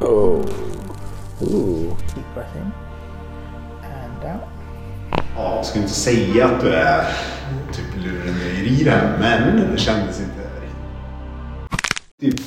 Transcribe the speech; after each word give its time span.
Oh. 0.00 0.44
Ooh. 1.40 1.96
Deep 2.14 2.34
breath 2.34 2.56
in. 2.56 2.72
And 3.82 4.24
out. 4.24 4.42
Ja, 5.36 5.56
jag 5.56 5.66
ska 5.66 5.78
inte 5.78 5.92
säga 5.92 6.46
att 6.46 6.60
du 6.60 6.74
är 6.74 7.12
typ 7.72 8.04
lurendrejeri 8.04 8.88
här, 8.90 9.16
men 9.18 9.70
det 9.72 9.78
kändes 9.78 10.20
inte 10.20 10.44
typ, 12.20 12.40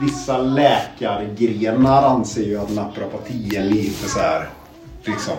Vissa 0.00 0.38
läkargrenar 0.38 2.02
anser 2.02 2.42
ju 2.42 2.58
att 2.58 2.74
naprapati 2.74 3.56
är 3.56 3.64
lite 3.64 4.08
så 4.08 4.18
här, 4.18 4.48
liksom 5.04 5.34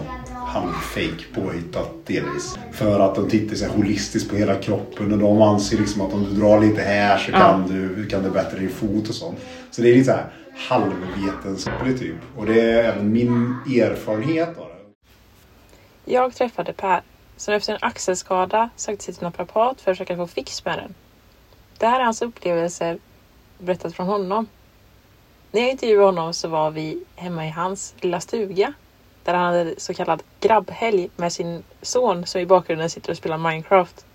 halvfake 0.54 1.24
påhittat 1.34 2.06
delvis. 2.06 2.58
För 2.72 3.00
att 3.00 3.16
de 3.16 3.30
tittar 3.30 3.56
så 3.56 3.66
här 3.66 3.72
holistiskt 3.72 4.30
på 4.30 4.36
hela 4.36 4.56
kroppen 4.56 5.12
och 5.12 5.18
de 5.18 5.42
anser 5.42 5.78
liksom 5.78 6.02
att 6.02 6.14
om 6.14 6.24
du 6.24 6.42
drar 6.42 6.60
lite 6.60 6.82
här 6.82 7.18
så 7.18 7.32
kan, 7.32 7.68
du, 7.68 8.08
kan 8.08 8.24
du 8.24 8.30
bättre 8.30 8.60
din 8.60 8.70
fot 8.70 9.10
och 9.10 9.16
sånt. 9.16 9.40
Så 9.72 9.82
det 9.82 9.90
är 9.90 9.94
lite 9.94 10.05
så 10.05 10.12
här 10.12 10.30
halvvetenskapligt 10.55 12.00
typ. 12.00 12.16
Och 12.38 12.46
det 12.46 12.62
är 12.62 12.84
även 12.84 13.12
min 13.12 13.55
erfarenhet 13.66 14.58
av 14.58 14.68
det. 14.68 14.74
Jag 16.13 16.36
träffade 16.36 16.74
Per 16.74 17.02
som 17.38 17.54
efter 17.54 17.74
en 17.74 17.80
axelskada 17.82 18.70
sökte 18.76 19.05
sig 19.05 19.13
till 19.13 19.24
naprapat 19.24 19.82
för 19.82 19.91
att 19.91 19.98
försöka 19.98 20.16
få 20.16 20.27
fix 20.27 20.66
med 20.66 20.77
den. 20.77 20.94
Det 21.77 21.88
här 21.88 21.99
är 21.99 22.04
hans 22.04 22.22
upplevelser 22.22 22.98
berättat 23.58 23.96
från 23.96 24.08
honom. 24.08 24.48
När 25.52 25.62
jag 25.62 25.72
intervjuade 25.72 26.05
honom 26.05 26.34
så 26.34 26.48
var 26.48 26.72
vi 26.72 27.04
hemma 27.16 27.48
i 27.48 27.49
hans 27.49 27.96
lilla 27.99 28.20
stuga 28.20 28.74
där 29.23 29.34
han 29.34 29.45
hade 29.45 29.73
så 29.77 29.94
kallad 29.94 30.23
grabbhelg 30.40 31.09
med 31.16 31.34
sin 31.34 31.63
son 31.82 32.26
som 32.26 32.41
i 32.41 32.45
bakgrunden 32.45 32.90
sitter 32.90 33.12
och 33.12 33.18
spelar 33.18 33.38
Minecraft. 33.38 34.05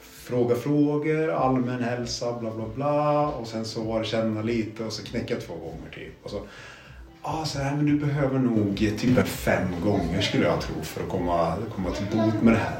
Fråga 0.00 0.54
frågor, 0.54 1.30
allmän 1.30 1.82
hälsa, 1.82 2.32
bla 2.32 2.50
bla 2.50 2.64
bla. 2.74 3.28
Och 3.28 3.46
sen 3.46 3.64
så 3.64 3.82
var 3.82 3.98
det 3.98 4.04
känna 4.04 4.42
lite 4.42 4.84
och 4.84 4.92
så 4.92 5.04
knäcka 5.04 5.36
två 5.36 5.54
gånger 5.54 5.90
typ. 5.94 6.24
Och 6.24 6.30
så, 6.30 6.40
ah, 7.22 7.44
så 7.44 7.58
här, 7.58 7.76
men 7.76 7.86
du 7.86 7.98
behöver 7.98 8.38
nog 8.38 8.76
typ 8.76 9.26
fem 9.26 9.80
gånger 9.84 10.20
skulle 10.20 10.44
jag 10.44 10.60
tro 10.60 10.82
för 10.82 11.02
att 11.02 11.08
komma, 11.08 11.56
komma 11.74 11.90
till 11.90 12.06
bot 12.06 12.42
med 12.42 12.54
det 12.54 12.58
här. 12.58 12.78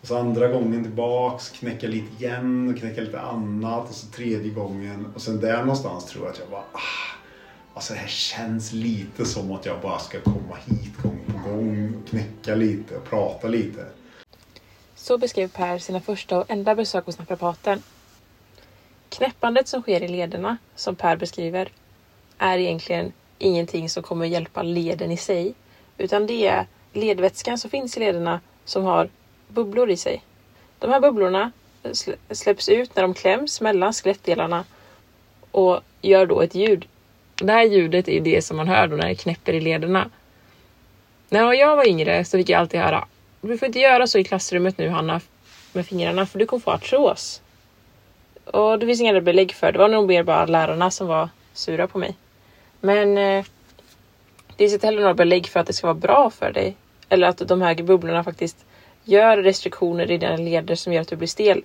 Och 0.00 0.06
så 0.06 0.18
andra 0.18 0.48
gången 0.48 0.82
tillbaks, 0.82 1.50
knäcka 1.50 1.86
lite 1.86 2.24
igen 2.24 2.70
och 2.70 2.80
knäcka 2.80 3.00
lite 3.00 3.20
annat. 3.20 3.88
Och 3.88 3.94
så 3.94 4.06
tredje 4.06 4.50
gången. 4.50 5.06
Och 5.14 5.22
sen 5.22 5.40
där 5.40 5.60
någonstans 5.60 6.04
tror 6.04 6.24
jag 6.24 6.32
att 6.32 6.38
jag 6.38 6.48
bara, 6.48 6.64
ah, 6.72 7.17
alltså 7.78 7.92
det 7.92 7.98
här 7.98 8.08
känns 8.08 8.72
lite 8.72 9.24
som 9.24 9.52
att 9.52 9.66
jag 9.66 9.80
bara 9.80 9.98
ska 9.98 10.20
komma 10.20 10.56
hit 10.66 10.96
gång 11.02 11.20
på 11.26 11.48
gång. 11.48 12.02
Knäcka 12.08 12.54
lite 12.54 12.96
och 12.96 13.04
prata 13.04 13.48
lite. 13.48 13.86
Så 14.94 15.18
beskrev 15.18 15.48
Per 15.48 15.78
sina 15.78 16.00
första 16.00 16.38
och 16.38 16.50
enda 16.50 16.74
besök 16.74 17.06
hos 17.06 17.18
naprapaten. 17.18 17.82
Knäppandet 19.08 19.68
som 19.68 19.82
sker 19.82 20.02
i 20.02 20.08
lederna, 20.08 20.56
som 20.74 20.96
Per 20.96 21.16
beskriver, 21.16 21.72
är 22.38 22.58
egentligen 22.58 23.12
ingenting 23.38 23.90
som 23.90 24.02
kommer 24.02 24.26
hjälpa 24.26 24.62
leden 24.62 25.12
i 25.12 25.16
sig, 25.16 25.54
utan 25.98 26.26
det 26.26 26.46
är 26.46 26.66
ledvätskan 26.92 27.58
som 27.58 27.70
finns 27.70 27.96
i 27.96 28.00
lederna 28.00 28.40
som 28.64 28.84
har 28.84 29.10
bubblor 29.48 29.90
i 29.90 29.96
sig. 29.96 30.22
De 30.78 30.90
här 30.90 31.00
bubblorna 31.00 31.50
släpps 32.30 32.68
ut 32.68 32.96
när 32.96 33.02
de 33.02 33.14
kläms 33.14 33.60
mellan 33.60 33.92
skelettdelarna 33.92 34.64
och 35.50 35.80
gör 36.00 36.26
då 36.26 36.40
ett 36.40 36.54
ljud. 36.54 36.88
Det 37.40 37.52
här 37.52 37.64
ljudet 37.64 38.08
är 38.08 38.12
ju 38.12 38.20
det 38.20 38.42
som 38.42 38.56
man 38.56 38.68
hör 38.68 38.86
då 38.86 38.96
när 38.96 39.08
det 39.08 39.14
knäpper 39.14 39.52
i 39.52 39.60
lederna. 39.60 40.10
När 41.28 41.52
jag 41.52 41.76
var 41.76 41.88
yngre 41.88 42.24
så 42.24 42.38
fick 42.38 42.48
jag 42.48 42.60
alltid 42.60 42.80
höra 42.80 43.08
du 43.40 43.58
får 43.58 43.66
inte 43.66 43.78
göra 43.78 44.06
så 44.06 44.18
i 44.18 44.24
klassrummet 44.24 44.78
nu 44.78 44.88
Hanna 44.88 45.20
med 45.72 45.86
fingrarna 45.86 46.26
för 46.26 46.38
du 46.38 46.46
kommer 46.46 46.60
få 46.60 46.70
artros. 46.70 47.42
Och 48.44 48.78
det 48.78 48.86
finns 48.86 49.00
inga 49.00 49.20
belägg 49.20 49.52
för 49.52 49.72
det. 49.72 49.78
var 49.78 49.88
nog 49.88 50.08
mer 50.08 50.22
bara 50.22 50.46
lärarna 50.46 50.90
som 50.90 51.06
var 51.06 51.28
sura 51.52 51.86
på 51.86 51.98
mig. 51.98 52.16
Men 52.80 53.18
eh, 53.18 53.44
det 54.48 54.54
finns 54.56 54.72
inte 54.72 54.86
heller 54.86 55.00
några 55.00 55.14
belägg 55.14 55.46
för 55.46 55.60
att 55.60 55.66
det 55.66 55.72
ska 55.72 55.86
vara 55.86 55.94
bra 55.94 56.30
för 56.30 56.52
dig. 56.52 56.76
Eller 57.08 57.28
att 57.28 57.38
de 57.38 57.62
här 57.62 57.74
bubblorna 57.74 58.24
faktiskt 58.24 58.66
gör 59.04 59.36
restriktioner 59.36 60.10
i 60.10 60.18
dina 60.18 60.36
leder 60.36 60.74
som 60.74 60.92
gör 60.92 61.02
att 61.02 61.08
du 61.08 61.16
blir 61.16 61.28
stel. 61.28 61.62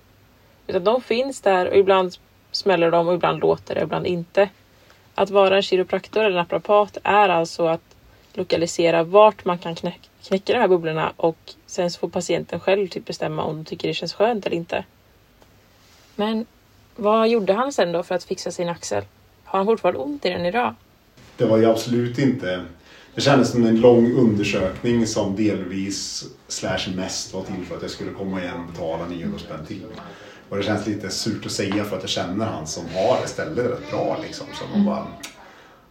Utan 0.66 0.84
de 0.84 1.02
finns 1.02 1.40
där 1.40 1.68
och 1.68 1.76
ibland 1.76 2.14
smäller 2.52 2.90
de 2.90 3.08
och 3.08 3.14
ibland 3.14 3.40
låter 3.40 3.74
det, 3.74 3.80
och 3.80 3.86
ibland 3.86 4.06
inte. 4.06 4.48
Att 5.14 5.30
vara 5.30 5.56
en 5.56 5.62
kiropraktor 5.62 6.24
eller 6.24 6.36
naprapat 6.36 6.98
är 7.02 7.28
alltså 7.28 7.66
att 7.66 7.94
lokalisera 8.34 9.02
vart 9.02 9.44
man 9.44 9.58
kan 9.58 9.74
knäcka, 9.74 10.08
knäcka 10.28 10.52
de 10.52 10.58
här 10.58 10.68
bubblorna 10.68 11.12
och 11.16 11.38
sen 11.66 11.90
så 11.90 11.98
får 11.98 12.08
patienten 12.08 12.60
själv 12.60 12.88
typ 12.88 13.04
bestämma 13.06 13.42
om 13.44 13.56
de 13.56 13.64
tycker 13.64 13.88
det 13.88 13.94
känns 13.94 14.14
skönt 14.14 14.46
eller 14.46 14.56
inte. 14.56 14.84
Men 16.16 16.46
vad 16.96 17.28
gjorde 17.28 17.52
han 17.52 17.72
sen 17.72 17.92
då 17.92 18.02
för 18.02 18.14
att 18.14 18.24
fixa 18.24 18.50
sin 18.50 18.68
axel? 18.68 19.04
Har 19.44 19.58
han 19.58 19.66
fortfarande 19.66 20.00
ont 20.00 20.26
i 20.26 20.30
den 20.30 20.46
idag? 20.46 20.74
Det 21.36 21.44
var 21.44 21.58
ju 21.58 21.66
absolut 21.66 22.18
inte... 22.18 22.64
Det 23.14 23.20
kändes 23.20 23.50
som 23.50 23.66
en 23.66 23.80
lång 23.80 24.12
undersökning 24.12 25.06
som 25.06 25.36
delvis, 25.36 26.24
slash 26.48 26.90
mest, 26.96 27.34
var 27.34 27.42
till 27.42 27.64
för 27.68 27.76
att 27.76 27.82
jag 27.82 27.90
skulle 27.90 28.10
komma 28.10 28.42
igen 28.42 28.60
och 28.60 28.72
betala 28.72 29.06
900 29.06 29.38
spänn 29.38 29.66
till. 29.66 29.82
Och 30.54 30.60
det 30.60 30.66
känns 30.66 30.86
lite 30.86 31.10
surt 31.10 31.46
att 31.46 31.52
säga 31.52 31.84
för 31.84 31.96
att 31.96 32.02
jag 32.02 32.10
känner 32.10 32.46
han 32.46 32.66
som 32.66 32.84
har 32.94 33.18
det 33.22 33.28
stället 33.28 33.58
rätt 33.58 33.90
bra 33.90 34.18
liksom. 34.22 34.46
Så 34.54 34.64
man 34.76 34.86
bara, 34.86 35.06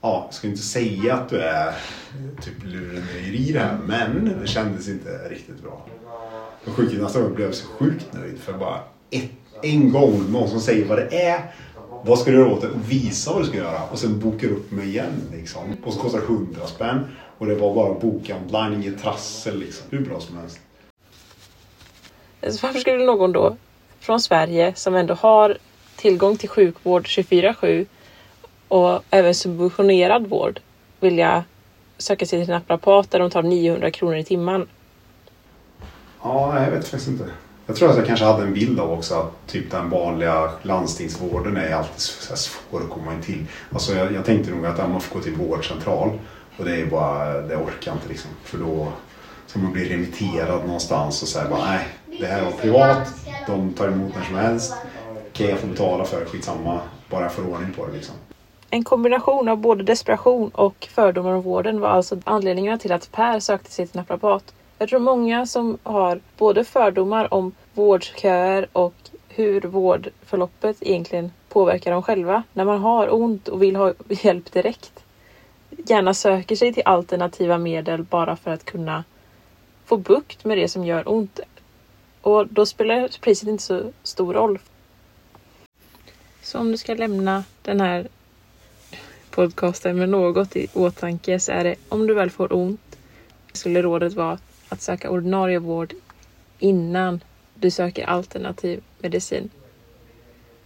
ja, 0.01 0.23
jag 0.25 0.33
ska 0.33 0.47
inte 0.47 0.61
säga 0.61 1.13
att 1.13 1.29
du 1.29 1.39
är 1.39 1.73
typ 2.41 2.63
lurendrejeri 2.63 3.51
det 3.51 3.59
här, 3.59 3.77
men 3.85 4.37
det 4.41 4.47
kändes 4.47 4.87
inte 4.87 5.09
riktigt 5.09 5.63
bra. 5.63 5.85
Och 6.65 6.73
sjukgymnasten 6.73 7.33
blev 7.33 7.51
så 7.51 7.67
sjukt 7.67 8.13
nöjd 8.13 8.39
för 8.39 8.53
bara 8.53 8.79
ett, 9.09 9.31
en 9.61 9.91
gång 9.91 10.31
någon 10.31 10.49
som 10.49 10.59
säger 10.61 10.85
vad 10.85 10.97
det 10.97 11.21
är, 11.25 11.53
vad 12.03 12.19
ska 12.19 12.31
du 12.31 12.37
göra 12.37 12.53
åt 12.53 12.61
det 12.61 12.67
och 12.67 12.91
visa 12.91 13.33
vad 13.33 13.41
du 13.41 13.47
ska 13.47 13.57
göra 13.57 13.83
och 13.91 13.99
sen 13.99 14.19
bokar 14.19 14.47
upp 14.47 14.71
mig 14.71 14.87
igen 14.87 15.21
liksom. 15.33 15.77
Och 15.83 15.93
så 15.93 15.99
kostar 15.99 16.19
det 16.19 16.25
100 16.25 16.67
spänn 16.67 16.99
och 17.37 17.45
det 17.45 17.55
var 17.55 17.75
bara 17.75 17.93
boka 17.99 18.35
online, 18.45 18.83
inget 18.83 19.01
trassel 19.01 19.59
liksom. 19.59 19.87
Hur 19.89 20.05
bra 20.05 20.19
som 20.19 20.37
helst. 20.37 20.59
Varför 22.61 22.79
skulle 22.79 23.05
någon 23.05 23.31
då 23.31 23.57
från 24.03 24.21
Sverige 24.21 24.73
som 24.75 24.95
ändå 24.95 25.13
har 25.13 25.57
tillgång 25.95 26.37
till 26.37 26.49
sjukvård 26.49 27.05
24-7 27.05 27.85
och 28.67 29.03
även 29.09 29.35
subventionerad 29.35 30.27
vård 30.27 30.59
vilja 30.99 31.43
söka 31.97 32.25
sig 32.25 32.45
till 32.45 32.53
naprapat 32.53 33.11
där 33.11 33.19
de 33.19 33.29
tar 33.29 33.43
900 33.43 33.91
kronor 33.91 34.17
i 34.17 34.23
timmen. 34.23 34.67
Ja, 36.23 36.63
jag 36.63 36.71
vet 36.71 36.87
faktiskt 36.87 37.07
inte. 37.07 37.25
Jag 37.65 37.75
tror 37.75 37.89
att 37.89 37.97
jag 37.97 38.05
kanske 38.05 38.25
hade 38.25 38.43
en 38.43 38.53
bild 38.53 38.79
av 38.79 38.91
också 38.91 39.15
att 39.15 39.47
typ 39.47 39.71
den 39.71 39.89
vanliga 39.89 40.51
landstingsvården 40.61 41.57
är 41.57 41.73
alltid 41.73 42.01
så 42.01 42.35
svår 42.35 42.81
att 42.83 42.89
komma 42.89 43.13
in 43.13 43.21
till. 43.21 43.45
Alltså 43.71 43.93
jag, 43.93 44.13
jag 44.13 44.25
tänkte 44.25 44.51
nog 44.51 44.65
att 44.65 44.77
man 44.77 45.01
får 45.01 45.15
gå 45.15 45.23
till 45.23 45.35
vårdcentral 45.35 46.19
och 46.57 46.65
det 46.65 46.75
är 46.75 46.85
bara, 46.85 47.41
det 47.41 47.55
orkar 47.55 47.91
jag 47.91 47.95
inte 47.95 48.09
liksom. 48.09 48.31
För 48.43 48.57
då 48.57 48.87
ska 49.47 49.59
man 49.59 49.73
bli 49.73 49.89
remitterad 49.89 50.65
någonstans 50.65 51.21
och 51.21 51.27
säga 51.27 51.49
bara 51.49 51.65
nej, 51.65 51.87
det 52.19 52.25
här 52.25 52.43
var 52.43 52.51
privat, 52.51 53.13
de 53.47 53.73
tar 53.73 53.87
emot 53.87 54.15
när 54.15 54.23
som 54.23 54.35
helst. 54.35 54.77
Okej, 55.29 55.49
jag 55.49 55.59
får 55.59 55.67
betala 55.67 56.05
för 56.05 56.19
det, 56.19 56.25
skitsamma. 56.25 56.79
Bara 57.09 57.21
jag 57.21 57.33
får 57.33 57.47
ordning 57.47 57.73
på 57.73 57.85
det 57.85 57.93
liksom. 57.93 58.15
En 58.69 58.83
kombination 58.83 59.49
av 59.49 59.57
både 59.57 59.83
desperation 59.83 60.49
och 60.49 60.87
fördomar 60.91 61.31
om 61.31 61.41
vården 61.41 61.79
var 61.79 61.89
alltså 61.89 62.17
anledningarna 62.23 62.77
till 62.77 62.91
att 62.91 63.11
Per 63.11 63.39
sökte 63.39 63.71
sig 63.71 63.87
till 63.87 63.97
naprapat. 63.97 64.53
Jag 64.79 64.89
tror 64.89 64.99
många 64.99 65.45
som 65.45 65.77
har 65.83 66.19
både 66.37 66.63
fördomar 66.63 67.33
om 67.33 67.51
vårdköer 67.73 68.67
och 68.73 68.93
hur 69.29 69.61
vårdförloppet 69.61 70.77
egentligen 70.79 71.31
påverkar 71.49 71.91
dem 71.91 72.03
själva 72.03 72.43
när 72.53 72.65
man 72.65 72.79
har 72.79 73.13
ont 73.13 73.47
och 73.47 73.61
vill 73.63 73.75
ha 73.75 73.93
hjälp 74.09 74.51
direkt. 74.51 75.03
Gärna 75.69 76.13
söker 76.13 76.55
sig 76.55 76.73
till 76.73 76.83
alternativa 76.85 77.57
medel 77.57 78.03
bara 78.03 78.35
för 78.35 78.51
att 78.51 78.65
kunna 78.65 79.03
få 79.85 79.97
bukt 79.97 80.45
med 80.45 80.57
det 80.57 80.67
som 80.67 80.85
gör 80.85 81.09
ont. 81.11 81.39
Och 82.23 82.47
då 82.47 82.65
spelar 82.65 83.19
priset 83.21 83.49
inte 83.49 83.63
så 83.63 83.91
stor 84.03 84.33
roll. 84.33 84.59
Så 86.41 86.59
om 86.59 86.71
du 86.71 86.77
ska 86.77 86.93
lämna 86.93 87.43
den 87.61 87.81
här 87.81 88.07
podcasten 89.29 89.97
med 89.97 90.09
något 90.09 90.55
i 90.55 90.67
åtanke 90.73 91.39
så 91.39 91.51
är 91.51 91.63
det 91.63 91.75
om 91.89 92.07
du 92.07 92.13
väl 92.13 92.29
får 92.29 92.53
ont 92.53 92.97
skulle 93.53 93.81
rådet 93.81 94.13
vara 94.13 94.39
att 94.69 94.81
söka 94.81 95.09
ordinarie 95.09 95.59
vård 95.59 95.93
innan 96.59 97.23
du 97.55 97.71
söker 97.71 98.05
alternativ 98.05 98.83
medicin. 98.99 99.49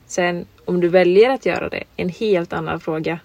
Sen 0.06 0.45
om 0.65 0.80
du 0.80 0.88
väljer 0.88 1.30
att 1.30 1.45
göra 1.45 1.69
det, 1.69 1.83
en 1.95 2.10
helt 2.10 2.53
annan 2.53 2.80
fråga. 2.80 3.19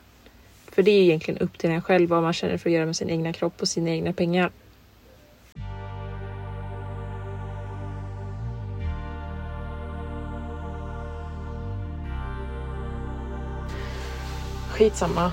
För 0.66 0.82
det 0.82 0.90
är 0.90 1.02
egentligen 1.02 1.40
upp 1.40 1.58
till 1.58 1.70
en 1.70 1.82
själv 1.82 2.08
vad 2.08 2.22
man 2.22 2.32
känner 2.32 2.56
för 2.56 2.70
att 2.70 2.74
göra 2.74 2.86
med 2.86 2.96
sin 2.96 3.10
egna 3.10 3.32
kropp 3.32 3.62
och 3.62 3.68
sina 3.68 3.90
egna 3.90 4.12
pengar. 4.12 4.50
Skitsamma. 14.72 15.32